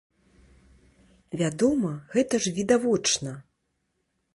[1.43, 3.31] Вядома, гэта ж відавочна.